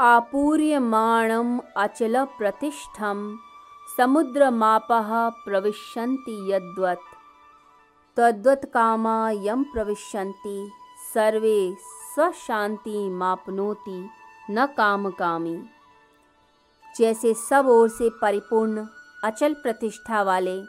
[0.00, 3.36] आपूर्यमाणम् अचलप्रतिष्ठं
[3.96, 7.14] समुद्रमापः प्रविशन्ति यद्वत्।
[8.16, 10.70] तद्वत् कामा यं प्रविशन्ति,
[11.14, 14.10] सर्वे स्वशांति मापनोति
[14.50, 15.62] न काम कामी
[16.96, 18.86] जैसे सब ओर से परिपूर्ण
[19.24, 20.62] अचल प्रतिष्ठा वाले,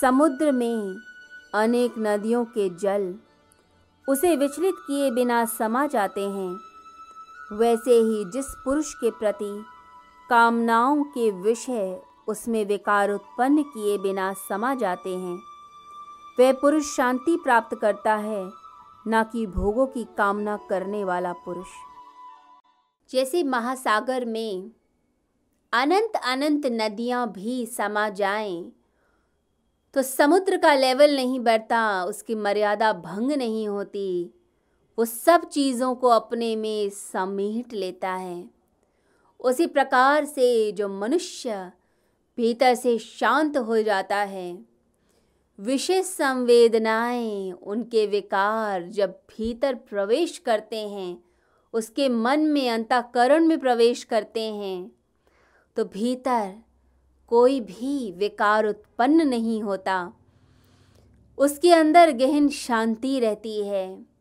[0.00, 0.96] समुद्र में
[1.54, 3.14] अनेक नदियों के जल,
[4.08, 6.71] उसे विचलित किए बिना समा जाते हैं।
[7.52, 9.52] वैसे ही जिस पुरुष के प्रति
[10.30, 15.38] कामनाओं के विषय उसमें विकार उत्पन्न किए बिना समा जाते हैं,
[16.40, 18.44] वह पुरुष शांति प्राप्त करता है,
[19.08, 21.68] न कि भोगों की कामना करने वाला पुरुष।
[23.10, 24.70] जैसे महासागर में
[25.72, 28.72] अनंत अनंत नदियाँ भी समा जाएँ
[29.94, 34.30] तो समुद्र का लेवल नहीं बढ़ता, उसकी मर्यादा भंग नहीं होती।
[34.98, 38.44] वो सब चीज़ों को अपने में समेट लेता है।
[39.40, 41.70] उसी प्रकार से जो मनुष्य
[42.38, 44.58] भीतर से शांत हो जाता है,
[45.58, 51.22] विशेष संवेदनाएँ उनके विकार जब भीतर प्रवेश करते हैं,
[51.74, 54.92] उसके मन में अंतकरण में प्रवेश करते हैं
[55.76, 56.52] तो भीतर
[57.28, 60.12] कोई भी विकार उत्पन्न नहीं होता।
[61.38, 64.11] उसके अंदर गहन शांति रहती है।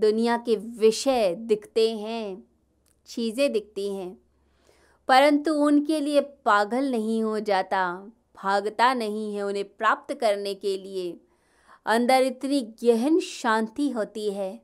[0.00, 2.42] दुनिया के विषय दिखते हैं,
[3.08, 4.16] चीज़ें दिखती हैं,
[5.08, 7.86] परंतु उनके लिए पागल नहीं हो जाता,
[8.36, 11.16] भागता नहीं है उन्हें प्राप्त करने के लिए।
[11.86, 14.60] अंदर इतनी गहन शांति होती है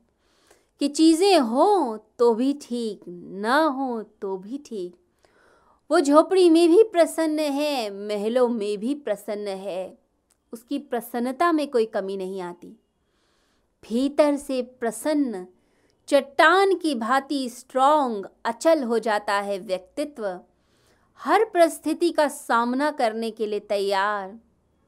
[0.80, 4.96] कि चीज़ें हो तो भी ठीक, न हो तो भी ठीक।
[5.90, 9.98] वो झोपड़ी में भी प्रसन्न है, महलों में भी प्रसन्न है,
[10.52, 12.76] उसकी प्रसन्नता में कोई कमी नहीं आती।
[13.84, 15.46] भीतर से प्रसन्न,
[16.08, 20.40] चट्टान की भांति स्ट्रॉन्ग अचल हो जाता है व्यक्तित्व।
[21.20, 24.38] हर परिस्थिति का सामना करने के लिए तैयार,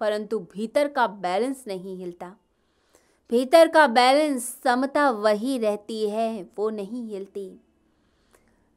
[0.00, 2.36] परंतु भीतर का बैलेंस नहीं हिलता।
[3.30, 7.60] भीतर का बैलेंस समता वही रहती है, वो नहीं हिलती।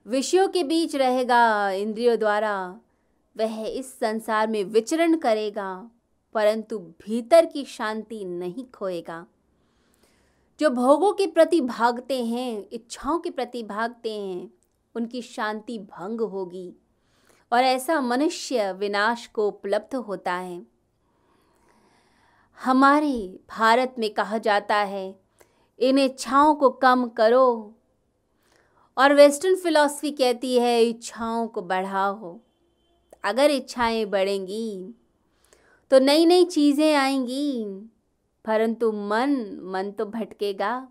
[0.07, 2.79] विषयों के बीच रहेगा, इंद्रियों द्वारा।
[3.37, 5.91] वह इस संसार में विचरण करेगा,
[6.33, 9.25] परंतु भीतर की शांति नहीं खोएगा।
[10.61, 14.51] जो भोगों के प्रति भागते हैं, इच्छाओं के प्रति भागते हैं,
[14.95, 16.73] उनकी शांति भंग होगी
[17.51, 20.61] और ऐसा मनुष्य विनाश को उपलब्ध होता है।
[22.63, 25.19] हमारे भारत में कहा जाता है,
[25.79, 27.75] इन इच्छाओं को कम करो
[28.97, 32.39] और वेस्टर्न फिलॉसफी कहती है, इच्छाओं को बढ़ाओ।
[33.23, 34.95] अगर इच्छाएँ बढ़ेंगी
[35.89, 37.65] तो नई नई चीज़ें आएँगी।
[38.45, 40.87] परंतु मन मन तो भटकेगा।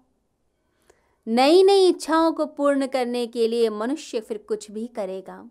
[1.27, 5.45] नई नई इच्छाओं को पूर्ण करने के लिए मनुष्य फिर कुछ भी करेगा।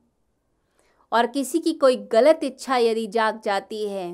[1.12, 4.14] और किसी की कोई गलत इच्छा यदि जाग जाती है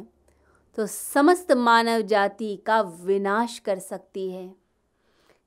[0.78, 4.54] तो समस्त मानव जाति का विनाश कर सकती है।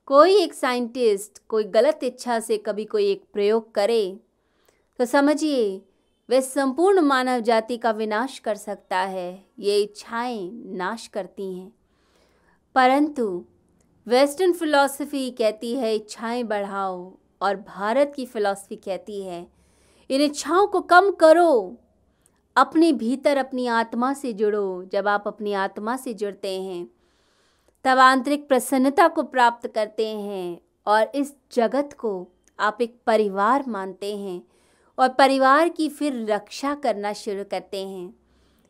[0.08, 4.18] कोई एक साइंटिस्ट कोई गलत इच्छा से कभी कोई एक प्रयोग करे
[4.98, 5.66] तो समझिए
[6.28, 11.72] वह संपूर्ण मानव जाति का विनाश कर सकता है। ये इच्छाएँ नाश करती हैं।
[12.74, 13.44] परंतु
[14.06, 17.12] वेस्टर्न फिलॉसफी कहती है, इच्छाएँ बढ़ाओ
[17.42, 19.46] और भारत की फिलॉसफी कहती है,
[20.10, 21.76] इन इच्छाओं को कम करो,
[22.56, 26.88] अपने भीतर अपनी आत्मा से जुड़ो। जब आप अपनी आत्मा से जुड़ते हैं,
[27.84, 32.28] तब आंतरिक प्रसन्नता को प्राप्त करते हैं और इस जगत को
[32.58, 34.42] आप एक परिवार मानते हैं
[34.98, 38.14] और परिवार की फिर रक्षा करना शुरू करते हैं।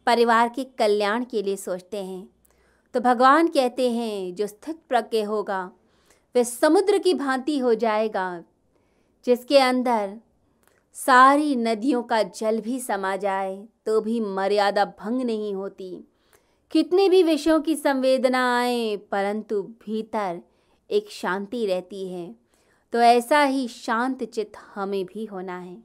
[0.06, 2.37] परिवार के कल्याण के लिए सोचते हैं।
[2.94, 5.70] तो भगवान कहते हैं, जो स्थित प्रज्ञ होगा,
[6.34, 8.44] वह समुद्र की भांति हो जाएगा,
[9.24, 10.16] जिसके अंदर
[10.96, 16.04] सारी नदियों का जल भी समा जाए तो भी मर्यादा भंग नहीं होती।
[16.70, 20.40] कितने भी विषयों की संवेदना आए, परंतु भीतर
[20.90, 22.34] एक शांति रहती है।
[22.92, 25.76] तो ऐसा ही शांत चित्त हमें भी होना है।